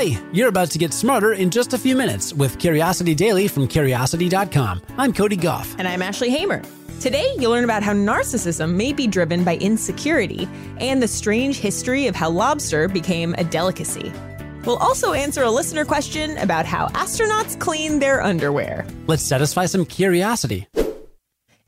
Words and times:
Hi, 0.00 0.18
you're 0.32 0.48
about 0.48 0.70
to 0.70 0.78
get 0.78 0.94
smarter 0.94 1.34
in 1.34 1.50
just 1.50 1.74
a 1.74 1.78
few 1.78 1.94
minutes 1.94 2.32
with 2.32 2.58
Curiosity 2.58 3.14
Daily 3.14 3.46
from 3.46 3.68
Curiosity.com. 3.68 4.80
I'm 4.96 5.12
Cody 5.12 5.36
Gough. 5.36 5.78
And 5.78 5.86
I'm 5.86 6.00
Ashley 6.00 6.30
Hamer. 6.30 6.62
Today, 7.00 7.34
you'll 7.38 7.50
learn 7.50 7.64
about 7.64 7.82
how 7.82 7.92
narcissism 7.92 8.76
may 8.76 8.94
be 8.94 9.06
driven 9.06 9.44
by 9.44 9.56
insecurity 9.56 10.48
and 10.78 11.02
the 11.02 11.06
strange 11.06 11.58
history 11.58 12.06
of 12.06 12.16
how 12.16 12.30
lobster 12.30 12.88
became 12.88 13.34
a 13.34 13.44
delicacy. 13.44 14.10
We'll 14.64 14.78
also 14.78 15.12
answer 15.12 15.42
a 15.42 15.50
listener 15.50 15.84
question 15.84 16.38
about 16.38 16.64
how 16.64 16.88
astronauts 16.94 17.60
clean 17.60 17.98
their 17.98 18.22
underwear. 18.22 18.86
Let's 19.06 19.22
satisfy 19.22 19.66
some 19.66 19.84
curiosity. 19.84 20.66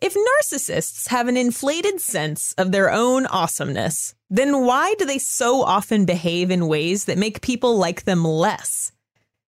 If 0.02 0.16
narcissists 0.16 1.06
have 1.10 1.28
an 1.28 1.36
inflated 1.36 2.00
sense 2.00 2.54
of 2.58 2.72
their 2.72 2.90
own 2.90 3.24
awesomeness, 3.26 4.16
then 4.28 4.66
why 4.66 4.94
do 4.98 5.04
they 5.04 5.18
so 5.18 5.62
often 5.62 6.06
behave 6.06 6.50
in 6.50 6.66
ways 6.66 7.04
that 7.04 7.18
make 7.18 7.40
people 7.40 7.76
like 7.76 8.02
them 8.02 8.24
less? 8.24 8.90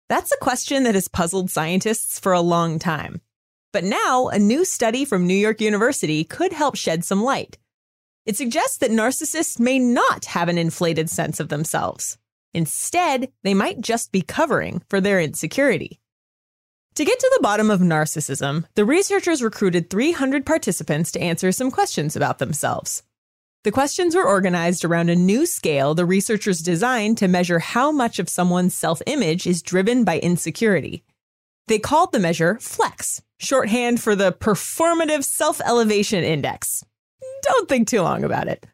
That's 0.08 0.30
a 0.30 0.36
question 0.36 0.84
that 0.84 0.94
has 0.94 1.08
puzzled 1.08 1.50
scientists 1.50 2.20
for 2.20 2.32
a 2.32 2.40
long 2.40 2.78
time. 2.78 3.20
But 3.72 3.82
now, 3.82 4.28
a 4.28 4.38
new 4.38 4.64
study 4.64 5.04
from 5.04 5.26
New 5.26 5.34
York 5.34 5.60
University 5.60 6.22
could 6.22 6.52
help 6.52 6.76
shed 6.76 7.04
some 7.04 7.24
light. 7.24 7.58
It 8.24 8.36
suggests 8.36 8.76
that 8.76 8.92
narcissists 8.92 9.58
may 9.58 9.80
not 9.80 10.26
have 10.26 10.48
an 10.48 10.56
inflated 10.56 11.10
sense 11.10 11.40
of 11.40 11.48
themselves. 11.48 12.16
Instead, 12.52 13.32
they 13.42 13.54
might 13.54 13.80
just 13.80 14.12
be 14.12 14.22
covering 14.22 14.82
for 14.88 15.00
their 15.00 15.20
insecurity. 15.20 15.98
To 16.96 17.04
get 17.04 17.18
to 17.18 17.30
the 17.34 17.42
bottom 17.42 17.72
of 17.72 17.80
narcissism, 17.80 18.66
the 18.76 18.84
researchers 18.84 19.42
recruited 19.42 19.90
300 19.90 20.46
participants 20.46 21.10
to 21.12 21.20
answer 21.20 21.50
some 21.50 21.72
questions 21.72 22.14
about 22.14 22.38
themselves. 22.38 23.02
The 23.64 23.72
questions 23.72 24.14
were 24.14 24.28
organized 24.28 24.84
around 24.84 25.10
a 25.10 25.16
new 25.16 25.44
scale 25.44 25.94
the 25.94 26.06
researchers 26.06 26.60
designed 26.60 27.18
to 27.18 27.26
measure 27.26 27.58
how 27.58 27.90
much 27.90 28.20
of 28.20 28.28
someone's 28.28 28.74
self 28.74 29.02
image 29.08 29.44
is 29.44 29.60
driven 29.60 30.04
by 30.04 30.20
insecurity. 30.20 31.02
They 31.66 31.80
called 31.80 32.12
the 32.12 32.20
measure 32.20 32.58
FLEX, 32.60 33.22
shorthand 33.40 34.00
for 34.00 34.14
the 34.14 34.30
Performative 34.30 35.24
Self 35.24 35.60
Elevation 35.62 36.22
Index. 36.22 36.84
Don't 37.42 37.68
think 37.68 37.88
too 37.88 38.02
long 38.02 38.22
about 38.22 38.46
it. 38.46 38.66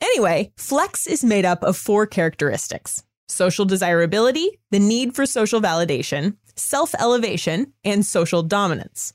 Anyway, 0.00 0.52
FLEX 0.56 1.06
is 1.06 1.22
made 1.22 1.44
up 1.44 1.62
of 1.62 1.76
four 1.76 2.04
characteristics 2.04 3.04
social 3.28 3.64
desirability, 3.64 4.58
the 4.70 4.80
need 4.80 5.14
for 5.14 5.24
social 5.24 5.60
validation, 5.60 6.36
self 6.56 6.94
elevation, 6.98 7.72
and 7.84 8.04
social 8.04 8.42
dominance. 8.42 9.12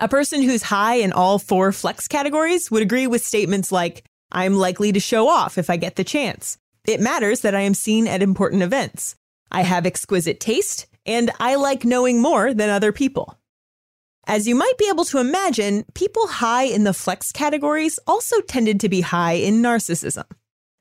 A 0.00 0.08
person 0.08 0.42
who's 0.42 0.62
high 0.62 0.96
in 0.96 1.12
all 1.12 1.38
four 1.38 1.72
flex 1.72 2.06
categories 2.06 2.70
would 2.70 2.82
agree 2.82 3.06
with 3.06 3.24
statements 3.24 3.72
like, 3.72 4.04
I'm 4.30 4.54
likely 4.54 4.92
to 4.92 5.00
show 5.00 5.28
off 5.28 5.58
if 5.58 5.70
I 5.70 5.76
get 5.76 5.96
the 5.96 6.04
chance. 6.04 6.58
It 6.86 7.00
matters 7.00 7.40
that 7.40 7.54
I 7.54 7.60
am 7.60 7.74
seen 7.74 8.06
at 8.06 8.22
important 8.22 8.62
events. 8.62 9.16
I 9.50 9.62
have 9.62 9.86
exquisite 9.86 10.40
taste, 10.40 10.86
and 11.04 11.30
I 11.40 11.56
like 11.56 11.84
knowing 11.84 12.20
more 12.20 12.54
than 12.54 12.70
other 12.70 12.92
people. 12.92 13.38
As 14.26 14.46
you 14.46 14.54
might 14.54 14.76
be 14.78 14.88
able 14.90 15.06
to 15.06 15.18
imagine, 15.18 15.86
people 15.94 16.26
high 16.26 16.64
in 16.64 16.84
the 16.84 16.92
flex 16.92 17.32
categories 17.32 17.98
also 18.06 18.40
tended 18.42 18.80
to 18.80 18.88
be 18.88 19.00
high 19.00 19.32
in 19.32 19.62
narcissism. 19.62 20.24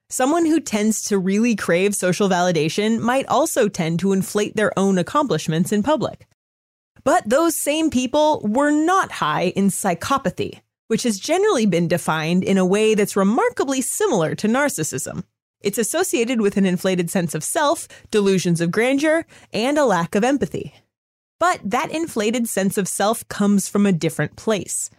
Someone 0.10 0.46
who 0.46 0.62
tends 0.62 1.04
to 1.04 1.18
really 1.18 1.54
crave 1.54 1.94
social 1.94 2.30
validation 2.30 3.00
might 3.00 3.28
also 3.28 3.68
tend 3.68 4.00
to 4.00 4.14
inflate 4.14 4.56
their 4.56 4.72
own 4.80 4.98
accomplishments 4.98 5.74
in 5.74 5.84
public. 5.84 6.26
But 7.04 7.30
those 7.30 7.58
same 7.58 7.90
people 7.90 8.42
were 8.42 8.72
not 8.72 9.12
high 9.12 9.50
in 9.56 9.68
psychopathy, 9.68 10.62
which 10.88 11.04
has 11.04 11.20
generally 11.20 11.66
been 11.66 11.90
defined 11.90 12.46
in 12.46 12.58
a 12.58 12.66
way 12.66 12.96
that's 12.96 13.18
remarkably 13.18 13.82
similar 13.82 14.34
to 14.36 14.48
narcissism. 14.48 15.24
It's 15.60 15.78
associated 15.78 16.40
with 16.40 16.56
an 16.56 16.66
inflated 16.66 17.10
sense 17.10 17.36
of 17.36 17.44
self, 17.44 17.90
delusions 18.10 18.62
of 18.62 18.72
grandeur, 18.72 19.26
and 19.52 19.78
a 19.78 19.86
lack 19.86 20.16
of 20.16 20.24
empathy. 20.24 20.74
But 21.40 21.60
that 21.64 21.92
inflated 21.92 22.48
sense 22.48 22.78
of 22.78 22.88
self 22.88 23.28
comes 23.28 23.68
from 23.68 23.86
a 23.86 23.92
different 23.92 24.38
place. 24.38 24.90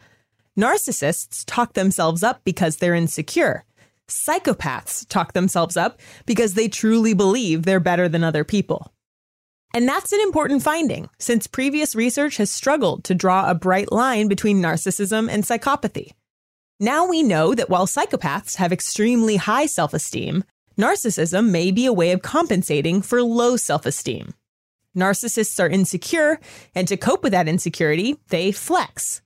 Narcissists 0.59 1.45
talk 1.47 1.73
themselves 1.73 2.23
up 2.23 2.43
because 2.45 2.77
they're 2.77 2.95
insecure, 2.95 3.65
Psychopaths 4.09 5.07
talk 5.09 5.33
themselves 5.33 5.77
up 5.77 6.01
because 6.27 6.55
they 6.55 6.69
truly 6.69 7.15
believe 7.15 7.63
they're 7.63 7.81
better 7.81 8.09
than 8.09 8.25
other 8.25 8.45
people. 8.45 8.93
And 9.75 9.87
that's 9.87 10.13
an 10.13 10.21
important 10.21 10.63
finding, 10.63 11.11
since 11.19 11.47
previous 11.47 11.95
research 11.95 12.39
has 12.39 12.51
struggled 12.51 13.05
to 13.05 13.15
draw 13.15 13.49
a 13.51 13.55
bright 13.55 13.93
line 13.93 14.29
between 14.29 14.63
narcissism 14.63 15.29
and 15.31 15.45
psychopathy. 15.45 16.13
Now 16.81 17.07
we 17.07 17.23
know 17.23 17.55
that 17.55 17.69
while 17.69 17.87
psychopaths 17.87 18.57
have 18.57 18.73
extremely 18.73 19.37
high 19.37 19.67
self 19.67 19.93
esteem, 19.93 20.45
narcissism 20.79 21.51
may 21.51 21.71
be 21.71 21.87
a 21.87 21.93
way 21.93 22.13
of 22.13 22.23
compensating 22.23 23.03
for 23.03 23.23
low 23.23 23.57
self 23.57 23.85
esteem. 23.85 24.33
Narcissists 24.97 25.63
are 25.63 25.69
insecure, 25.69 26.41
and 26.75 26.89
to 26.89 26.97
cope 26.97 27.23
with 27.23 27.33
that 27.33 27.49
insecurity, 27.49 28.17
they 28.29 28.53
flex. 28.53 29.21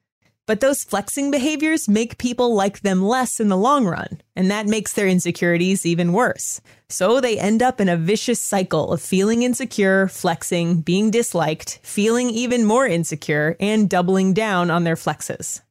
But 0.53 0.61
those 0.61 0.85
flexing 0.85 1.31
behaviors 1.31 1.89
make 1.89 2.19
people 2.19 2.55
like 2.55 2.81
them 2.81 3.03
less 3.03 3.41
in 3.41 3.49
the 3.49 3.57
long 3.57 3.87
run, 3.87 4.21
and 4.37 4.51
that 4.51 4.67
makes 4.67 4.93
their 4.93 5.09
insecurities 5.09 5.87
even 5.87 6.13
worse. 6.13 6.61
So 6.91 7.23
they 7.23 7.39
end 7.39 7.63
up 7.63 7.81
in 7.81 7.89
a 7.89 7.97
vicious 7.97 8.39
cycle 8.39 8.93
of 8.93 9.01
feeling 9.01 9.45
insecure, 9.45 10.09
flexing, 10.09 10.83
being 10.83 11.11
disliked, 11.11 11.81
feeling 11.83 12.29
even 12.29 12.67
more 12.67 12.87
insecure, 12.87 13.57
and 13.61 13.89
doubling 13.89 14.35
down 14.35 14.71
on 14.71 14.85
their 14.85 14.95
flexes. 14.95 15.63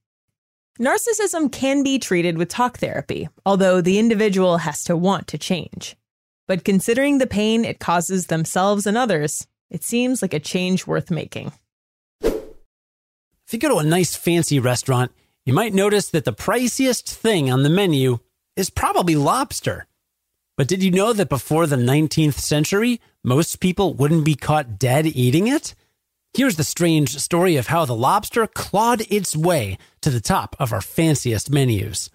Narcissism 0.79 1.51
can 1.51 1.83
be 1.83 1.99
treated 1.99 2.39
with 2.39 2.49
talk 2.49 2.79
therapy, 2.79 3.29
although 3.45 3.81
the 3.81 3.99
individual 3.99 4.57
has 4.57 4.83
to 4.85 4.97
want 4.97 5.27
to 5.27 5.37
change. 5.37 5.95
But 6.47 6.63
considering 6.63 7.19
the 7.19 7.27
pain 7.27 7.65
it 7.65 7.77
causes 7.77 8.25
themselves 8.25 8.87
and 8.87 8.97
others, 8.97 9.45
it 9.69 9.83
seems 9.83 10.23
like 10.23 10.33
a 10.33 10.39
change 10.39 10.87
worth 10.87 11.11
making. 11.11 11.51
If 13.51 13.56
you 13.56 13.67
go 13.67 13.75
to 13.75 13.85
a 13.85 13.89
nice 13.89 14.16
fancy 14.16 14.62
restaurant, 14.62 15.12
you 15.44 15.51
might 15.51 15.73
notice 15.73 16.07
that 16.12 16.23
the 16.23 16.31
priciest 16.31 17.13
thing 17.13 17.51
on 17.51 17.63
the 17.63 17.69
menu 17.69 18.19
is 18.56 18.69
probably 18.69 19.13
lobster. 19.17 19.88
But 20.56 20.69
did 20.69 20.81
you 20.81 20.89
know 20.89 21.12
that 21.12 21.28
before 21.28 21.67
the 21.67 21.75
19th 21.75 22.35
century, 22.35 23.01
most 23.25 23.59
people 23.59 23.94
wouldn't 23.94 24.23
be 24.23 24.35
caught 24.35 24.79
dead 24.79 25.06
eating 25.06 25.47
it? 25.47 25.75
Here's 26.34 26.56
the 26.56 26.63
strange 26.63 27.17
story 27.17 27.57
of 27.57 27.67
how 27.67 27.84
the 27.84 27.94
lobster 27.94 28.47
clawed 28.47 29.01
its 29.09 29.35
way 29.35 29.78
to 30.00 30.09
the 30.09 30.22
top 30.22 30.56
of 30.57 30.72
our 30.72 30.79
fanciest 30.79 31.51
menus. 31.51 32.09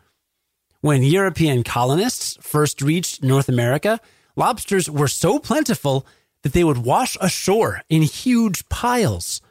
When 0.81 1.03
European 1.03 1.65
colonists 1.65 2.39
first 2.41 2.81
reached 2.81 3.23
North 3.23 3.51
America, 3.51 4.01
lobsters 4.37 4.89
were 4.89 5.07
so 5.07 5.39
plentiful 5.39 6.07
that 6.41 6.55
they 6.55 6.65
would 6.65 6.79
wash 6.79 7.19
ashore 7.21 7.83
in 7.91 8.01
huge 8.01 8.67
piles. 8.71 9.43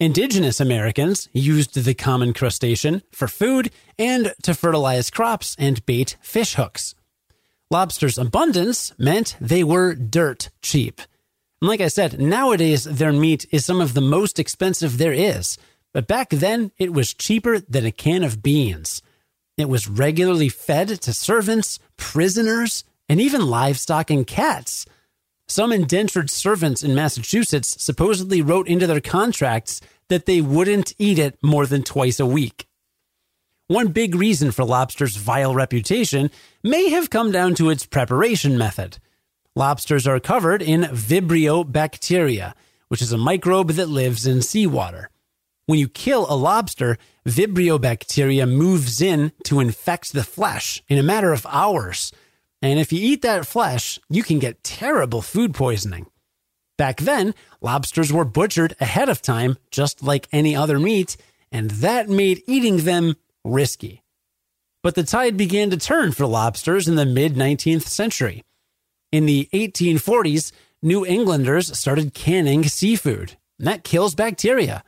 Indigenous 0.00 0.60
Americans 0.60 1.28
used 1.34 1.74
the 1.74 1.92
common 1.92 2.32
crustacean 2.32 3.02
for 3.12 3.28
food 3.28 3.70
and 3.98 4.32
to 4.42 4.54
fertilize 4.54 5.10
crops 5.10 5.54
and 5.58 5.84
bait 5.84 6.16
fish 6.22 6.54
hooks. 6.54 6.94
Lobster's 7.70 8.16
abundance 8.16 8.94
meant 8.98 9.36
they 9.42 9.62
were 9.62 9.94
dirt 9.94 10.48
cheap. 10.62 11.02
And 11.60 11.68
like 11.68 11.82
I 11.82 11.88
said, 11.88 12.18
nowadays 12.18 12.84
their 12.84 13.12
meat 13.12 13.44
is 13.50 13.66
some 13.66 13.82
of 13.82 13.92
the 13.92 14.00
most 14.00 14.38
expensive 14.38 14.96
there 14.96 15.12
is, 15.12 15.58
but 15.92 16.08
back 16.08 16.30
then 16.30 16.72
it 16.78 16.94
was 16.94 17.12
cheaper 17.12 17.60
than 17.60 17.84
a 17.84 17.92
can 17.92 18.24
of 18.24 18.42
beans. 18.42 19.02
It 19.58 19.68
was 19.68 19.86
regularly 19.86 20.48
fed 20.48 20.88
to 21.02 21.12
servants, 21.12 21.78
prisoners, 21.98 22.84
and 23.06 23.20
even 23.20 23.46
livestock 23.46 24.10
and 24.10 24.26
cats. 24.26 24.86
Some 25.50 25.72
indentured 25.72 26.30
servants 26.30 26.84
in 26.84 26.94
Massachusetts 26.94 27.74
supposedly 27.82 28.40
wrote 28.40 28.68
into 28.68 28.86
their 28.86 29.00
contracts 29.00 29.80
that 30.06 30.24
they 30.24 30.40
wouldn't 30.40 30.94
eat 30.96 31.18
it 31.18 31.36
more 31.42 31.66
than 31.66 31.82
twice 31.82 32.20
a 32.20 32.24
week. 32.24 32.68
One 33.66 33.88
big 33.88 34.14
reason 34.14 34.52
for 34.52 34.64
lobster's 34.64 35.16
vile 35.16 35.52
reputation 35.52 36.30
may 36.62 36.90
have 36.90 37.10
come 37.10 37.32
down 37.32 37.56
to 37.56 37.68
its 37.68 37.84
preparation 37.84 38.56
method. 38.56 38.98
Lobsters 39.56 40.06
are 40.06 40.20
covered 40.20 40.62
in 40.62 40.82
Vibrio 40.82 41.64
bacteria, 41.64 42.54
which 42.86 43.02
is 43.02 43.10
a 43.10 43.18
microbe 43.18 43.70
that 43.70 43.88
lives 43.88 44.28
in 44.28 44.42
seawater. 44.42 45.10
When 45.66 45.80
you 45.80 45.88
kill 45.88 46.32
a 46.32 46.36
lobster, 46.36 46.96
Vibrio 47.26 47.80
bacteria 47.80 48.46
moves 48.46 49.00
in 49.00 49.32
to 49.46 49.58
infect 49.58 50.12
the 50.12 50.22
flesh 50.22 50.80
in 50.88 50.96
a 50.96 51.02
matter 51.02 51.32
of 51.32 51.44
hours 51.50 52.12
and 52.62 52.78
if 52.78 52.92
you 52.92 53.00
eat 53.00 53.22
that 53.22 53.46
flesh, 53.46 53.98
you 54.08 54.22
can 54.22 54.38
get 54.38 54.62
terrible 54.62 55.22
food 55.22 55.54
poisoning. 55.54 56.06
Back 56.76 56.98
then, 56.98 57.34
lobsters 57.60 58.12
were 58.12 58.24
butchered 58.24 58.74
ahead 58.80 59.08
of 59.08 59.22
time, 59.22 59.58
just 59.70 60.02
like 60.02 60.28
any 60.32 60.56
other 60.56 60.78
meat, 60.78 61.16
and 61.52 61.70
that 61.70 62.08
made 62.08 62.42
eating 62.46 62.78
them 62.78 63.16
risky. 63.44 64.02
But 64.82 64.94
the 64.94 65.02
tide 65.02 65.36
began 65.36 65.70
to 65.70 65.76
turn 65.76 66.12
for 66.12 66.26
lobsters 66.26 66.88
in 66.88 66.94
the 66.94 67.04
mid 67.04 67.34
19th 67.34 67.82
century. 67.82 68.42
In 69.12 69.26
the 69.26 69.48
1840s, 69.52 70.52
New 70.82 71.04
Englanders 71.04 71.76
started 71.78 72.14
canning 72.14 72.64
seafood, 72.64 73.36
that 73.58 73.84
kills 73.84 74.14
bacteria. 74.14 74.82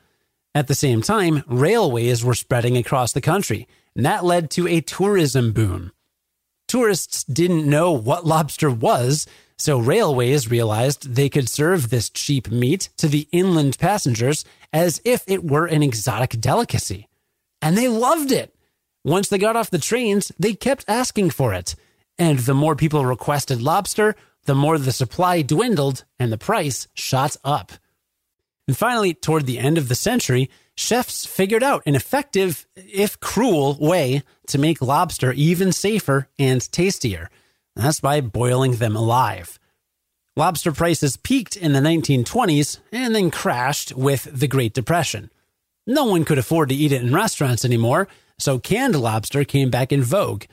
At 0.55 0.67
the 0.67 0.75
same 0.75 1.03
time, 1.03 1.45
railways 1.47 2.25
were 2.25 2.35
spreading 2.35 2.77
across 2.77 3.13
the 3.13 3.21
country, 3.21 3.69
and 3.95 4.05
that 4.07 4.25
led 4.25 4.51
to 4.53 4.67
a 4.67 4.81
tourism 4.81 5.53
boom. 5.53 5.93
Tourists 6.73 7.23
didn't 7.25 7.69
know 7.69 7.93
what 7.93 8.25
lobster 8.25 8.71
was, 8.71 9.27
So 9.59 9.79
railways 9.79 10.51
realized 10.51 11.15
they 11.15 11.29
could 11.29 11.51
serve 11.51 11.91
this 11.91 12.09
cheap 12.09 12.51
meat 12.51 12.89
to 12.97 13.09
the 13.09 13.29
inland 13.31 13.79
passengers 13.79 14.47
as 14.73 14.99
if 15.05 15.23
it 15.27 15.45
were 15.45 15.67
an 15.67 15.83
exotic 15.83 16.41
delicacy. 16.41 17.09
And 17.61 17.77
they 17.77 17.89
loved 17.89 18.33
it. 18.33 18.55
Once 19.05 19.29
they 19.29 19.37
got 19.37 19.55
off 19.55 19.69
the 19.69 19.79
trains, 19.79 20.33
they 20.39 20.55
kept 20.55 20.87
asking 20.89 21.29
for 21.29 21.53
it. 21.53 21.75
And 22.19 22.39
the 22.39 22.55
more 22.55 22.75
people 22.75 23.05
requested 23.05 23.61
lobster, 23.61 24.17
the 24.47 24.55
more 24.55 24.79
the 24.79 24.93
supply 24.93 25.43
dwindled 25.43 26.05
and 26.19 26.33
the 26.33 26.39
price 26.39 26.89
shot 26.95 27.37
up. 27.45 27.73
And 28.69 28.77
finally, 28.77 29.15
toward 29.15 29.47
the 29.47 29.59
end 29.59 29.77
of 29.77 29.89
the 29.89 29.95
century, 29.95 30.49
chefs 30.77 31.27
figured 31.27 31.63
out 31.63 31.83
an 31.85 31.95
effective, 31.95 32.67
if 32.77 33.19
cruel, 33.21 33.77
way 33.81 34.23
to 34.47 34.59
make 34.59 34.81
lobster 34.81 35.33
even 35.33 35.73
safer 35.73 36.29
and 36.39 36.71
tastier. 36.71 37.29
That's 37.75 38.01
by 38.01 38.21
boiling 38.21 38.77
them 38.77 38.97
alive. 38.97 39.59
Lobster 40.37 40.73
prices 40.73 41.17
peaked 41.17 41.57
in 41.57 41.73
the 41.73 41.81
1920s 41.81 42.79
and 42.91 43.15
then 43.15 43.31
crashed 43.31 43.95
with 43.95 44.29
the 44.33 44.49
Great 44.49 44.73
Depression. 44.73 45.31
No 45.87 46.05
one 46.05 46.25
could 46.25 46.39
afford 46.39 46.69
to 46.69 46.75
eat 46.75 46.93
it 46.93 47.03
in 47.03 47.15
restaurants 47.15 47.65
anymore, 47.65 48.09
so 48.39 48.59
canned 48.59 48.99
lobster 48.99 49.45
came 49.45 49.69
back 49.69 49.93
in 49.93 50.03
vogue. 50.03 50.45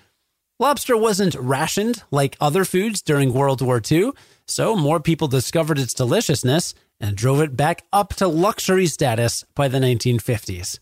Lobster 0.59 0.97
wasn't 0.97 1.35
rationed 1.35 2.03
like 2.11 2.35
other 2.41 2.65
foods 2.65 3.01
during 3.01 3.31
World 3.31 3.61
War 3.61 3.81
II, 3.89 4.11
so 4.45 4.75
more 4.75 4.99
people 4.99 5.29
discovered 5.29 5.79
its 5.79 5.93
deliciousness 5.93 6.73
and 6.99 7.15
drove 7.15 7.41
it 7.41 7.55
back 7.55 7.83
up 7.91 8.13
to 8.15 8.27
luxury 8.27 8.87
status 8.87 9.45
by 9.55 9.67
the 9.67 9.79
1950s. 9.79 10.79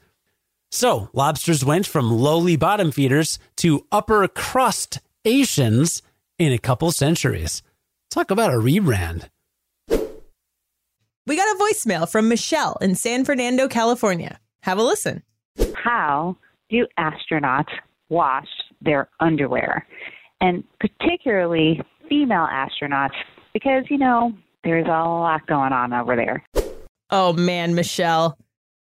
So, 0.72 1.10
lobsters 1.14 1.64
went 1.64 1.88
from 1.88 2.12
lowly 2.12 2.56
bottom 2.58 2.92
feeders 2.92 3.40
to 3.58 3.86
upper 3.92 4.28
crust 4.28 5.00
Asians 5.24 6.02
in 6.38 6.52
a 6.52 6.58
couple 6.58 6.92
centuries. 6.92 7.64
Talk 8.10 8.32
about 8.32 8.54
a 8.54 8.58
rebrand. 8.58 9.30
We 11.26 11.36
got 11.36 11.56
a 11.56 11.60
voicemail 11.60 12.10
from 12.10 12.30
Michelle 12.30 12.78
in 12.80 12.96
San 12.96 13.26
Fernando, 13.26 13.68
California. 13.68 14.40
Have 14.62 14.78
a 14.78 14.84
listen. 14.84 15.24
How 15.76 16.38
do 16.70 16.88
astronauts 16.98 17.72
wash 18.10 18.48
their 18.82 19.10
underwear? 19.20 19.86
And 20.40 20.64
particularly 20.80 21.82
female 22.08 22.48
astronauts, 22.50 23.16
because, 23.54 23.84
you 23.90 23.98
know, 23.98 24.34
there's 24.68 24.86
a 24.86 24.90
lot 24.90 25.48
going 25.48 25.72
on 25.72 25.94
over 25.94 26.16
there. 26.18 26.44
Oh 27.10 27.32
man, 27.34 27.74
Michelle. 27.74 28.38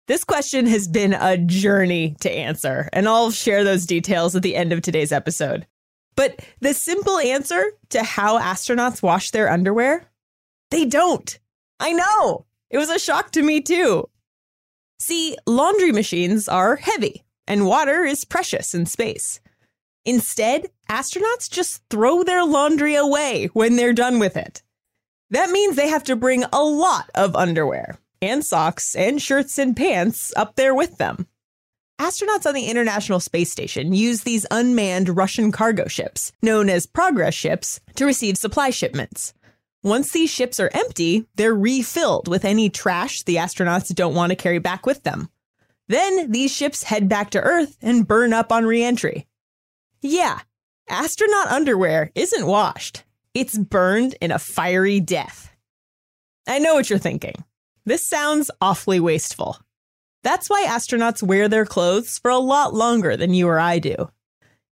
This 0.07 0.25
question 0.25 0.65
has 0.67 0.87
been 0.87 1.13
a 1.13 1.37
journey 1.37 2.15
to 2.19 2.29
answer, 2.31 2.89
and 2.91 3.07
I'll 3.07 3.31
share 3.31 3.63
those 3.63 3.85
details 3.85 4.35
at 4.35 4.43
the 4.43 4.55
end 4.55 4.73
of 4.73 4.81
today's 4.81 5.13
episode. 5.13 5.65
But 6.15 6.39
the 6.59 6.73
simple 6.73 7.19
answer 7.19 7.71
to 7.89 8.03
how 8.03 8.37
astronauts 8.37 9.01
wash 9.01 9.31
their 9.31 9.49
underwear? 9.49 10.09
They 10.71 10.85
don't. 10.85 11.39
I 11.79 11.93
know. 11.93 12.45
It 12.69 12.77
was 12.77 12.89
a 12.89 12.99
shock 12.99 13.31
to 13.31 13.41
me 13.41 13.61
too. 13.61 14.09
See, 14.99 15.37
laundry 15.45 15.93
machines 15.93 16.49
are 16.49 16.75
heavy, 16.75 17.23
and 17.47 17.65
water 17.65 18.03
is 18.03 18.25
precious 18.25 18.73
in 18.73 18.87
space. 18.87 19.39
Instead, 20.03 20.67
astronauts 20.89 21.49
just 21.49 21.81
throw 21.89 22.23
their 22.23 22.43
laundry 22.43 22.95
away 22.95 23.49
when 23.53 23.77
they're 23.77 23.93
done 23.93 24.19
with 24.19 24.35
it. 24.35 24.63
That 25.29 25.49
means 25.49 25.75
they 25.75 25.89
have 25.89 26.03
to 26.05 26.15
bring 26.15 26.43
a 26.53 26.63
lot 26.63 27.09
of 27.15 27.35
underwear 27.35 27.97
and 28.21 28.45
socks 28.45 28.95
and 28.95 29.21
shirts 29.21 29.57
and 29.57 29.75
pants 29.75 30.33
up 30.35 30.55
there 30.55 30.73
with 30.73 30.97
them. 30.97 31.27
Astronauts 31.99 32.45
on 32.45 32.53
the 32.53 32.67
International 32.67 33.19
Space 33.19 33.51
Station 33.51 33.91
use 33.91 34.21
these 34.21 34.45
unmanned 34.51 35.17
Russian 35.17 35.51
cargo 35.51 35.87
ships, 35.87 36.31
known 36.43 36.69
as 36.69 36.85
Progress 36.85 37.33
ships, 37.33 37.79
to 37.95 38.05
receive 38.05 38.37
supply 38.37 38.69
shipments. 38.69 39.33
Once 39.83 40.11
these 40.11 40.29
ships 40.29 40.59
are 40.59 40.69
empty, 40.73 41.25
they're 41.35 41.55
refilled 41.55 42.27
with 42.27 42.45
any 42.45 42.69
trash 42.69 43.23
the 43.23 43.37
astronauts 43.37 43.93
don't 43.93 44.13
want 44.15 44.29
to 44.29 44.35
carry 44.35 44.59
back 44.59 44.85
with 44.85 45.03
them. 45.03 45.29
Then 45.87 46.31
these 46.31 46.53
ships 46.53 46.83
head 46.83 47.09
back 47.09 47.31
to 47.31 47.41
Earth 47.41 47.77
and 47.81 48.07
burn 48.07 48.31
up 48.31 48.51
on 48.51 48.65
reentry. 48.65 49.27
Yeah, 50.01 50.39
astronaut 50.89 51.47
underwear 51.47 52.11
isn't 52.13 52.45
washed, 52.45 53.03
it's 53.37 53.55
burned 53.55 54.15
in 54.19 54.31
a 54.31 54.39
fiery 54.39 54.99
death. 54.99 55.55
I 56.47 56.57
know 56.57 56.73
what 56.73 56.89
you're 56.89 56.97
thinking. 56.97 57.43
This 57.85 58.03
sounds 58.03 58.49
awfully 58.59 58.99
wasteful. 58.99 59.59
That's 60.23 60.49
why 60.49 60.65
astronauts 60.67 61.21
wear 61.21 61.47
their 61.47 61.63
clothes 61.63 62.17
for 62.17 62.31
a 62.31 62.39
lot 62.39 62.73
longer 62.73 63.15
than 63.15 63.35
you 63.35 63.47
or 63.47 63.59
I 63.59 63.77
do. 63.77 64.09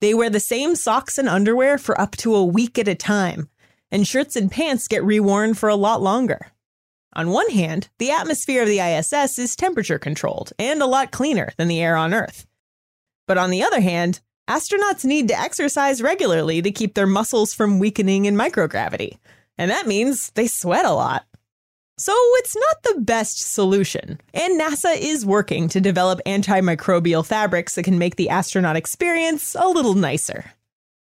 They 0.01 0.15
wear 0.15 0.31
the 0.31 0.41
same 0.41 0.77
socks 0.77 1.19
and 1.19 1.29
underwear 1.29 1.77
for 1.77 2.01
up 2.01 2.17
to 2.17 2.35
a 2.35 2.45
week 2.45 2.79
at 2.79 2.89
a 2.89 2.95
time, 2.95 3.51
and 3.91 4.09
shirts 4.09 4.35
and 4.35 4.51
pants 4.51 4.89
get 4.89 5.03
reworn 5.03 5.55
for 5.55 5.69
a 5.69 5.77
lot 5.77 6.01
longer. 6.01 6.51
On 7.13 7.29
one 7.29 7.51
hand, 7.51 7.91
the 7.99 8.13
atmosphere 8.13 8.63
of 8.63 8.69
the 8.69 8.81
ISS 8.81 9.39
is 9.39 9.55
temperature 9.55 9.99
controlled 9.99 10.55
and 10.59 10.81
a 10.81 10.87
lot 10.87 11.11
cleaner 11.11 11.53
than 11.59 11.69
the 11.69 11.83
air 11.83 11.97
on 11.97 12.15
Earth. 12.15 12.47
But 13.29 13.37
on 13.37 13.51
the 13.51 13.63
other 13.63 13.83
hand, 13.83 14.23
astronauts 14.49 15.05
need 15.05 15.29
to 15.29 15.39
exercise 15.39 16.03
regularly 16.03 16.63
to 16.63 16.71
keep 16.71 16.95
their 16.95 17.07
muscles 17.07 17.55
from 17.55 17.79
weakening 17.79 18.25
in 18.25 18.37
microgravity, 18.37 19.19
and 19.59 19.71
that 19.71 19.87
means 19.87 20.31
they 20.31 20.47
sweat 20.47 20.85
a 20.85 20.93
lot. 20.93 21.25
So 21.97 22.13
it's 22.39 22.57
not 22.57 22.83
the 22.83 23.01
best 23.03 23.39
solution. 23.39 24.21
And 24.33 24.61
NASA 24.61 24.97
is 24.99 25.25
working 25.25 25.69
to 25.69 25.81
develop 25.81 26.21
antimicrobial 26.27 27.25
fabrics 27.25 27.77
that 27.77 27.85
can 27.85 27.99
make 27.99 28.17
the 28.17 28.31
astronaut 28.31 28.75
experience 28.75 29.55
a 29.55 29.69
little 29.69 29.95
nicer. 29.95 30.53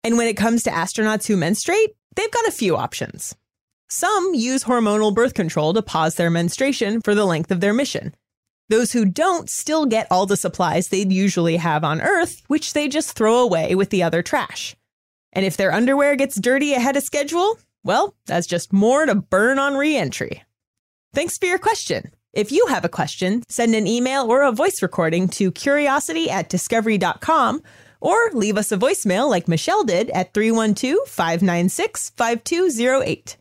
And 0.06 0.18
when 0.18 0.28
it 0.28 0.38
comes 0.38 0.64
to 0.64 0.70
astronauts 0.70 1.28
who 1.28 1.36
menstruate, 1.36 1.96
they've 2.16 2.32
got 2.32 2.48
a 2.48 2.52
few 2.52 2.78
options. 2.78 3.36
Some 3.90 4.34
use 4.34 4.64
hormonal 4.64 5.14
birth 5.14 5.34
control 5.34 5.74
to 5.74 5.82
pause 5.82 6.16
their 6.16 6.30
menstruation 6.30 7.02
for 7.02 7.14
the 7.14 7.25
length 7.25 7.52
of 7.52 7.60
their 7.60 7.74
mission. 7.74 8.14
Those 8.69 8.92
who 8.92 9.04
don't 9.04 9.50
still 9.50 9.86
get 9.86 10.07
all 10.12 10.25
the 10.25 10.38
supplies 10.38 10.88
they'd 10.88 11.12
usually 11.12 11.57
have 11.57 11.83
on 11.83 12.01
Earth, 12.01 12.44
which 12.48 12.74
they 12.74 12.88
just 12.88 13.16
throw 13.16 13.39
away 13.39 13.75
with 13.75 13.89
the 13.89 14.04
other 14.04 14.21
trash. 14.21 14.75
And 15.33 15.45
if 15.45 15.57
their 15.57 15.74
underwear 15.74 16.16
gets 16.16 16.39
dirty 16.39 16.74
ahead 16.74 16.95
of 16.95 17.04
schedule, 17.04 17.60
well, 17.83 18.16
that's 18.25 18.48
just 18.48 18.71
more 18.71 19.06
to 19.06 19.16
burn 19.16 19.57
on 19.57 19.75
reentry. 19.75 20.44
Thanks 21.13 21.38
for 21.38 21.48
your 21.48 21.57
question. 21.57 22.12
If 22.33 22.51
you 22.51 22.68
have 22.68 22.86
a 22.86 22.89
question, 22.89 23.44
send 23.50 23.74
an 23.74 23.88
email 23.88 24.31
or 24.31 24.44
a 24.44 24.51
voice 24.51 24.83
recording 24.83 25.27
to 25.30 25.51
curiosity 25.51 26.30
at 26.30 26.50
discovery.com 26.50 27.63
or 28.01 28.30
leave 28.33 28.57
us 28.57 28.72
a 28.72 28.77
voicemail 28.77 29.30
like 29.30 29.48
Michelle 29.48 29.83
did 29.83 30.12
at 30.12 30.33
312 30.33 31.07
596 31.07 32.12
5208. 32.12 33.38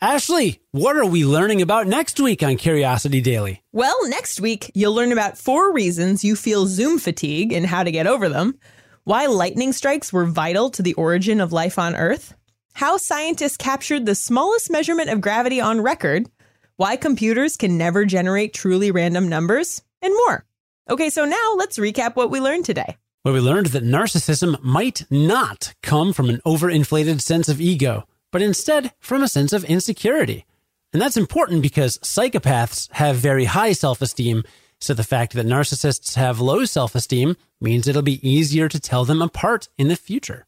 Ashley, 0.00 0.60
what 0.72 0.96
are 0.96 1.06
we 1.06 1.24
learning 1.24 1.62
about 1.62 1.86
next 1.86 2.20
week 2.20 2.42
on 2.42 2.58
Curiosity 2.58 3.22
Daily? 3.22 3.62
Well, 3.72 4.06
next 4.10 4.42
week, 4.42 4.70
you'll 4.74 4.92
learn 4.92 5.10
about 5.10 5.38
four 5.38 5.72
reasons 5.72 6.22
you 6.22 6.36
feel 6.36 6.66
Zoom 6.66 6.98
fatigue 6.98 7.50
and 7.50 7.64
how 7.64 7.82
to 7.82 7.90
get 7.90 8.06
over 8.06 8.28
them, 8.28 8.58
why 9.04 9.24
lightning 9.24 9.72
strikes 9.72 10.12
were 10.12 10.26
vital 10.26 10.68
to 10.72 10.82
the 10.82 10.92
origin 10.94 11.40
of 11.40 11.50
life 11.50 11.78
on 11.78 11.96
Earth, 11.96 12.34
how 12.74 12.98
scientists 12.98 13.56
captured 13.56 14.04
the 14.04 14.14
smallest 14.14 14.70
measurement 14.70 15.08
of 15.08 15.22
gravity 15.22 15.62
on 15.62 15.80
record, 15.80 16.28
why 16.76 16.96
computers 16.96 17.56
can 17.56 17.78
never 17.78 18.04
generate 18.04 18.52
truly 18.52 18.90
random 18.90 19.30
numbers, 19.30 19.82
and 20.02 20.12
more. 20.12 20.44
Okay, 20.90 21.08
so 21.08 21.24
now 21.24 21.54
let's 21.56 21.78
recap 21.78 22.16
what 22.16 22.30
we 22.30 22.38
learned 22.38 22.66
today. 22.66 22.98
Well, 23.24 23.32
we 23.32 23.40
learned 23.40 23.68
that 23.68 23.82
narcissism 23.82 24.62
might 24.62 25.06
not 25.10 25.72
come 25.82 26.12
from 26.12 26.28
an 26.28 26.42
overinflated 26.44 27.22
sense 27.22 27.48
of 27.48 27.62
ego, 27.62 28.06
but 28.36 28.42
instead 28.42 28.92
from 28.98 29.22
a 29.22 29.28
sense 29.28 29.54
of 29.54 29.64
insecurity. 29.64 30.44
And 30.92 31.00
that's 31.00 31.16
important 31.16 31.62
because 31.62 31.96
psychopaths 32.00 32.86
have 32.92 33.16
very 33.16 33.46
high 33.46 33.72
self 33.72 34.02
esteem, 34.02 34.42
so 34.78 34.92
the 34.92 35.02
fact 35.02 35.32
that 35.32 35.46
narcissists 35.46 36.16
have 36.16 36.38
low 36.38 36.66
self 36.66 36.94
esteem 36.94 37.38
means 37.62 37.88
it'll 37.88 38.02
be 38.02 38.20
easier 38.28 38.68
to 38.68 38.78
tell 38.78 39.06
them 39.06 39.22
apart 39.22 39.70
in 39.78 39.88
the 39.88 39.96
future. 39.96 40.46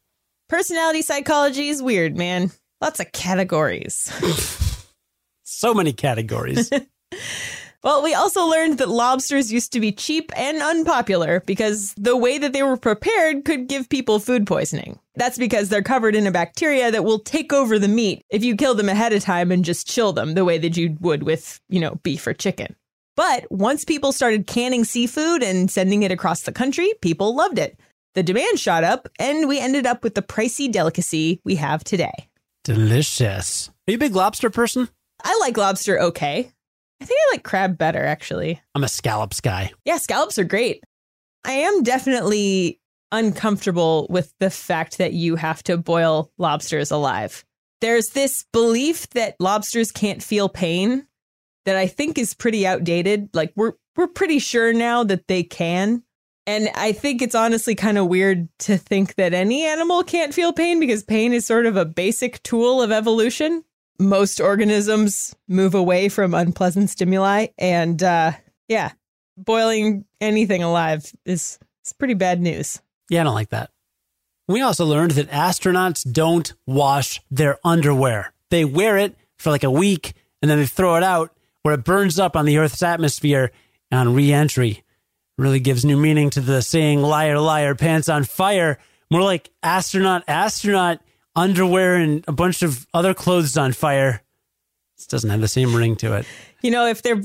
Personality 0.49 1.01
psychology 1.01 1.69
is 1.69 1.81
weird, 1.81 2.15
man. 2.15 2.51
Lots 2.79 2.99
of 2.99 3.11
categories. 3.11 4.13
so 5.43 5.73
many 5.73 5.91
categories. 5.91 6.69
well, 7.83 8.03
we 8.03 8.13
also 8.13 8.45
learned 8.45 8.77
that 8.77 8.89
lobsters 8.89 9.51
used 9.51 9.71
to 9.73 9.79
be 9.79 9.91
cheap 9.91 10.31
and 10.35 10.61
unpopular 10.61 11.41
because 11.45 11.93
the 11.95 12.17
way 12.17 12.37
that 12.37 12.51
they 12.51 12.63
were 12.63 12.77
prepared 12.77 13.45
could 13.45 13.67
give 13.67 13.87
people 13.87 14.19
food 14.19 14.45
poisoning. 14.45 14.99
That's 15.15 15.37
because 15.37 15.69
they're 15.69 15.81
covered 15.81 16.15
in 16.15 16.27
a 16.27 16.31
bacteria 16.31 16.91
that 16.91 17.05
will 17.05 17.19
take 17.19 17.53
over 17.53 17.79
the 17.79 17.87
meat 17.87 18.23
if 18.29 18.43
you 18.43 18.55
kill 18.55 18.75
them 18.75 18.89
ahead 18.89 19.13
of 19.13 19.23
time 19.23 19.51
and 19.51 19.63
just 19.63 19.87
chill 19.87 20.11
them 20.11 20.33
the 20.33 20.45
way 20.45 20.57
that 20.57 20.75
you 20.75 20.97
would 20.99 21.23
with, 21.23 21.61
you 21.69 21.79
know, 21.79 21.99
beef 22.03 22.27
or 22.27 22.33
chicken. 22.33 22.75
But 23.15 23.49
once 23.51 23.83
people 23.83 24.11
started 24.11 24.47
canning 24.47 24.85
seafood 24.85 25.43
and 25.43 25.69
sending 25.69 26.03
it 26.03 26.11
across 26.11 26.43
the 26.43 26.53
country, 26.53 26.93
people 27.01 27.35
loved 27.35 27.59
it. 27.59 27.79
The 28.15 28.23
demand 28.23 28.59
shot 28.59 28.83
up, 28.83 29.07
and 29.19 29.47
we 29.47 29.59
ended 29.59 29.85
up 29.85 30.03
with 30.03 30.15
the 30.15 30.21
pricey 30.21 30.71
delicacy 30.71 31.39
we 31.43 31.55
have 31.55 31.83
today. 31.83 32.29
Delicious. 32.63 33.69
Are 33.87 33.91
you 33.91 33.95
a 33.95 33.99
big 33.99 34.15
lobster 34.15 34.49
person? 34.49 34.89
I 35.23 35.37
like 35.41 35.57
lobster 35.57 35.99
okay. 35.99 36.51
I 37.01 37.05
think 37.05 37.19
I 37.19 37.33
like 37.33 37.43
crab 37.43 37.77
better, 37.77 38.03
actually. 38.03 38.61
I'm 38.75 38.83
a 38.83 38.89
scallops 38.89 39.41
guy. 39.41 39.71
Yeah, 39.85 39.97
scallops 39.97 40.37
are 40.37 40.43
great. 40.43 40.83
I 41.45 41.53
am 41.53 41.83
definitely 41.83 42.79
uncomfortable 43.11 44.07
with 44.09 44.33
the 44.39 44.49
fact 44.49 44.97
that 44.97 45.13
you 45.13 45.35
have 45.35 45.63
to 45.63 45.77
boil 45.77 46.31
lobsters 46.37 46.91
alive. 46.91 47.45
There's 47.81 48.09
this 48.09 48.45
belief 48.51 49.09
that 49.11 49.35
lobsters 49.39 49.91
can't 49.91 50.21
feel 50.21 50.49
pain 50.49 51.07
that 51.65 51.75
I 51.75 51.87
think 51.87 52.17
is 52.17 52.33
pretty 52.33 52.67
outdated. 52.67 53.29
Like 53.33 53.53
we're 53.55 53.73
we're 53.95 54.07
pretty 54.07 54.39
sure 54.39 54.73
now 54.73 55.03
that 55.03 55.27
they 55.27 55.43
can. 55.43 56.03
And 56.47 56.69
I 56.73 56.93
think 56.93 57.21
it's 57.21 57.35
honestly 57.35 57.75
kind 57.75 57.97
of 57.97 58.07
weird 58.07 58.49
to 58.59 58.77
think 58.77 59.15
that 59.15 59.33
any 59.33 59.65
animal 59.65 60.03
can't 60.03 60.33
feel 60.33 60.51
pain 60.51 60.79
because 60.79 61.03
pain 61.03 61.31
is 61.31 61.45
sort 61.45 61.65
of 61.65 61.77
a 61.77 61.85
basic 61.85 62.41
tool 62.43 62.81
of 62.81 62.91
evolution. 62.91 63.63
Most 63.99 64.39
organisms 64.39 65.35
move 65.47 65.75
away 65.75 66.09
from 66.09 66.33
unpleasant 66.33 66.89
stimuli 66.89 67.47
and 67.57 68.01
uh 68.01 68.31
yeah, 68.67 68.91
boiling 69.37 70.05
anything 70.21 70.63
alive 70.63 71.11
is 71.25 71.59
is 71.83 71.93
pretty 71.93 72.13
bad 72.13 72.41
news. 72.41 72.81
Yeah, 73.09 73.21
I 73.21 73.23
don't 73.25 73.33
like 73.33 73.49
that. 73.49 73.71
We 74.47 74.61
also 74.61 74.85
learned 74.85 75.11
that 75.11 75.29
astronauts 75.29 76.09
don't 76.11 76.53
wash 76.65 77.21
their 77.29 77.57
underwear. 77.63 78.33
They 78.49 78.65
wear 78.65 78.97
it 78.97 79.15
for 79.37 79.49
like 79.49 79.63
a 79.63 79.71
week 79.71 80.13
and 80.41 80.49
then 80.49 80.59
they 80.59 80.65
throw 80.65 80.95
it 80.95 81.03
out 81.03 81.35
where 81.61 81.73
it 81.73 81.83
burns 81.83 82.19
up 82.19 82.35
on 82.35 82.45
the 82.45 82.57
Earth's 82.57 82.81
atmosphere 82.81 83.51
on 83.91 84.13
re 84.13 84.31
entry. 84.31 84.83
Really 85.37 85.59
gives 85.59 85.85
new 85.85 85.97
meaning 85.97 86.29
to 86.31 86.41
the 86.41 86.61
saying, 86.61 87.01
liar, 87.01 87.39
liar, 87.39 87.75
pants 87.75 88.09
on 88.09 88.23
fire. 88.23 88.77
More 89.09 89.21
like 89.23 89.49
astronaut, 89.63 90.23
astronaut, 90.27 90.99
underwear, 91.35 91.95
and 91.95 92.23
a 92.27 92.31
bunch 92.31 92.61
of 92.61 92.87
other 92.93 93.13
clothes 93.13 93.57
on 93.57 93.73
fire. 93.73 94.21
This 94.97 95.07
doesn't 95.07 95.29
have 95.29 95.41
the 95.41 95.47
same 95.47 95.75
ring 95.75 95.95
to 95.97 96.15
it. 96.15 96.25
You 96.61 96.71
know, 96.71 96.85
if 96.87 97.01
they're 97.01 97.21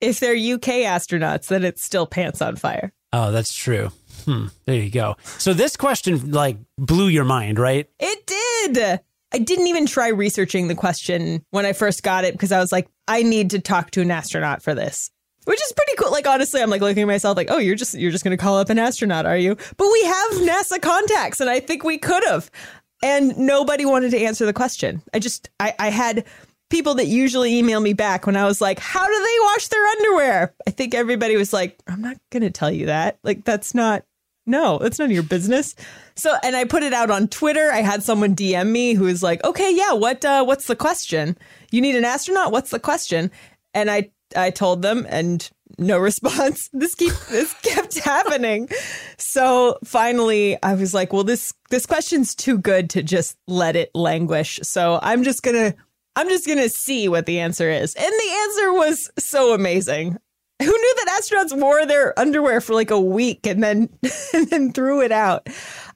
if 0.00 0.20
they're 0.20 0.34
UK 0.34 0.84
astronauts, 0.86 1.48
then 1.48 1.64
it's 1.64 1.82
still 1.82 2.06
pants 2.06 2.40
on 2.40 2.56
fire. 2.56 2.92
Oh, 3.12 3.32
that's 3.32 3.52
true. 3.52 3.90
Hmm. 4.24 4.46
There 4.66 4.76
you 4.76 4.90
go. 4.90 5.16
So 5.38 5.54
this 5.54 5.76
question 5.76 6.32
like 6.32 6.56
blew 6.76 7.08
your 7.08 7.24
mind, 7.24 7.58
right? 7.58 7.88
It 7.98 8.26
did. 8.26 9.00
I 9.32 9.38
didn't 9.38 9.66
even 9.66 9.86
try 9.86 10.08
researching 10.08 10.68
the 10.68 10.74
question 10.74 11.44
when 11.50 11.66
I 11.66 11.72
first 11.72 12.02
got 12.02 12.24
it 12.24 12.32
because 12.32 12.52
I 12.52 12.60
was 12.60 12.72
like, 12.72 12.88
I 13.06 13.22
need 13.22 13.50
to 13.50 13.58
talk 13.58 13.90
to 13.92 14.00
an 14.00 14.10
astronaut 14.10 14.62
for 14.62 14.74
this. 14.74 15.10
Which 15.44 15.62
is 15.62 15.72
pretty 15.72 15.92
cool. 15.98 16.10
Like 16.10 16.26
honestly, 16.26 16.60
I'm 16.60 16.70
like 16.70 16.82
looking 16.82 17.02
at 17.02 17.06
myself 17.06 17.36
like, 17.36 17.50
oh, 17.50 17.58
you're 17.58 17.74
just 17.74 17.94
you're 17.94 18.10
just 18.10 18.24
gonna 18.24 18.36
call 18.36 18.58
up 18.58 18.68
an 18.68 18.78
astronaut, 18.78 19.24
are 19.26 19.36
you? 19.36 19.56
But 19.76 19.88
we 19.90 20.02
have 20.04 20.30
NASA 20.32 20.80
contacts, 20.80 21.40
and 21.40 21.48
I 21.48 21.60
think 21.60 21.84
we 21.84 21.96
could 21.96 22.22
have. 22.26 22.50
And 23.02 23.36
nobody 23.38 23.84
wanted 23.84 24.10
to 24.10 24.18
answer 24.18 24.44
the 24.46 24.52
question. 24.52 25.02
I 25.14 25.18
just 25.18 25.50
I, 25.60 25.74
I 25.78 25.90
had 25.90 26.24
people 26.70 26.94
that 26.94 27.06
usually 27.06 27.56
email 27.56 27.80
me 27.80 27.92
back 27.92 28.26
when 28.26 28.36
I 28.36 28.44
was 28.44 28.60
like, 28.60 28.78
How 28.78 29.06
do 29.06 29.12
they 29.12 29.44
wash 29.44 29.68
their 29.68 29.86
underwear? 29.86 30.54
I 30.66 30.70
think 30.70 30.94
everybody 30.94 31.36
was 31.36 31.52
like, 31.52 31.78
I'm 31.86 32.02
not 32.02 32.16
gonna 32.30 32.50
tell 32.50 32.70
you 32.70 32.86
that. 32.86 33.18
Like 33.22 33.44
that's 33.44 33.74
not 33.74 34.04
no, 34.48 34.78
it's 34.78 34.98
none 34.98 35.10
of 35.10 35.12
your 35.12 35.22
business. 35.22 35.74
So, 36.16 36.34
and 36.42 36.56
I 36.56 36.64
put 36.64 36.82
it 36.82 36.94
out 36.94 37.10
on 37.10 37.28
Twitter. 37.28 37.70
I 37.70 37.82
had 37.82 38.02
someone 38.02 38.34
DM 38.34 38.70
me 38.70 38.94
who 38.94 39.04
was 39.04 39.22
like, 39.22 39.44
"Okay, 39.44 39.70
yeah, 39.74 39.92
what 39.92 40.24
uh, 40.24 40.42
what's 40.42 40.66
the 40.66 40.74
question? 40.74 41.36
You 41.70 41.82
need 41.82 41.96
an 41.96 42.06
astronaut? 42.06 42.50
What's 42.50 42.70
the 42.70 42.80
question?" 42.80 43.30
And 43.74 43.90
I 43.90 44.10
I 44.34 44.48
told 44.48 44.80
them, 44.80 45.06
and 45.10 45.48
no 45.78 45.98
response. 45.98 46.68
This 46.78 46.94
keep 46.94 47.12
this 47.30 47.52
kept 47.62 47.98
happening. 48.04 48.68
So 49.18 49.78
finally, 49.84 50.56
I 50.62 50.74
was 50.74 50.94
like, 50.94 51.12
"Well, 51.12 51.24
this 51.24 51.52
this 51.70 51.86
question's 51.86 52.34
too 52.34 52.58
good 52.58 52.90
to 52.90 53.02
just 53.02 53.36
let 53.46 53.76
it 53.76 53.90
languish." 53.94 54.60
So 54.62 54.98
I'm 55.02 55.24
just 55.24 55.42
gonna 55.42 55.74
I'm 56.16 56.28
just 56.28 56.46
gonna 56.46 56.68
see 56.68 57.08
what 57.08 57.26
the 57.26 57.40
answer 57.40 57.70
is, 57.70 57.94
and 57.94 58.06
the 58.06 58.36
answer 58.42 58.72
was 58.72 59.10
so 59.18 59.54
amazing. 59.54 60.16
Who 60.60 60.66
knew 60.66 60.94
that 60.96 61.22
astronauts 61.22 61.58
wore 61.58 61.86
their 61.86 62.18
underwear 62.18 62.60
for 62.60 62.74
like 62.74 62.90
a 62.90 63.00
week 63.00 63.46
and 63.46 63.62
then 63.62 63.88
and 64.34 64.48
then 64.50 64.72
threw 64.72 65.02
it 65.02 65.12
out? 65.12 65.48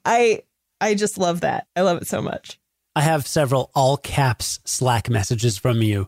I 0.05 0.43
I 0.81 0.95
just 0.95 1.19
love 1.19 1.43
that. 1.43 1.67
I 1.77 1.83
love 1.83 2.03
it 2.03 2.09
so 2.09 2.21
much. 2.23 2.59
I 2.95 3.03
have 3.03 3.27
several 3.27 3.71
all 3.75 3.97
caps 3.97 4.61
Slack 4.65 5.09
messages 5.09 5.57
from 5.57 5.81
you 5.81 6.07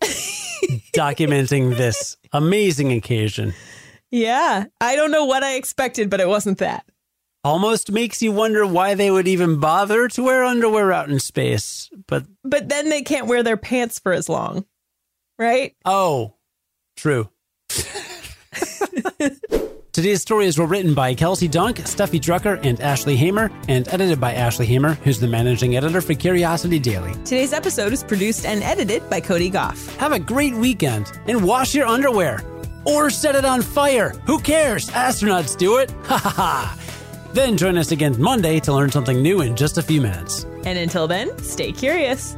documenting 0.94 1.76
this 1.76 2.16
amazing 2.32 2.92
occasion. 2.92 3.54
Yeah, 4.10 4.66
I 4.80 4.96
don't 4.96 5.10
know 5.10 5.24
what 5.24 5.42
I 5.42 5.56
expected, 5.56 6.08
but 6.08 6.20
it 6.20 6.28
wasn't 6.28 6.58
that. 6.58 6.86
Almost 7.42 7.92
makes 7.92 8.22
you 8.22 8.32
wonder 8.32 8.66
why 8.66 8.94
they 8.94 9.10
would 9.10 9.28
even 9.28 9.60
bother 9.60 10.08
to 10.08 10.22
wear 10.22 10.44
underwear 10.44 10.92
out 10.92 11.10
in 11.10 11.20
space. 11.20 11.90
But 12.06 12.24
but 12.42 12.68
then 12.68 12.88
they 12.88 13.02
can't 13.02 13.26
wear 13.26 13.42
their 13.42 13.58
pants 13.58 13.98
for 13.98 14.12
as 14.12 14.28
long. 14.28 14.64
Right? 15.38 15.74
Oh, 15.84 16.34
true. 16.96 17.28
Today's 19.94 20.20
stories 20.20 20.58
were 20.58 20.66
written 20.66 20.92
by 20.92 21.14
Kelsey 21.14 21.46
Donk, 21.46 21.76
Steffi 21.76 22.18
Drucker, 22.20 22.58
and 22.64 22.80
Ashley 22.80 23.14
Hamer, 23.14 23.48
and 23.68 23.86
edited 23.86 24.20
by 24.20 24.34
Ashley 24.34 24.66
Hamer, 24.66 24.94
who's 24.94 25.20
the 25.20 25.28
managing 25.28 25.76
editor 25.76 26.00
for 26.00 26.14
Curiosity 26.14 26.80
Daily. 26.80 27.12
Today's 27.24 27.52
episode 27.52 27.92
is 27.92 28.02
produced 28.02 28.44
and 28.44 28.60
edited 28.64 29.08
by 29.08 29.20
Cody 29.20 29.50
Gough. 29.50 29.94
Have 29.98 30.10
a 30.10 30.18
great 30.18 30.52
weekend 30.52 31.12
and 31.28 31.44
wash 31.44 31.76
your 31.76 31.86
underwear. 31.86 32.40
Or 32.84 33.08
set 33.08 33.36
it 33.36 33.44
on 33.44 33.62
fire. 33.62 34.10
Who 34.26 34.40
cares? 34.40 34.90
Astronauts 34.90 35.56
do 35.58 35.76
it. 35.78 35.92
Ha 36.06 36.18
ha 36.18 36.28
ha. 36.28 36.78
Then 37.32 37.56
join 37.56 37.78
us 37.78 37.92
again 37.92 38.20
Monday 38.20 38.58
to 38.58 38.72
learn 38.72 38.90
something 38.90 39.22
new 39.22 39.42
in 39.42 39.54
just 39.54 39.78
a 39.78 39.82
few 39.82 40.00
minutes. 40.00 40.42
And 40.64 40.76
until 40.76 41.06
then, 41.06 41.38
stay 41.38 41.70
curious. 41.70 42.34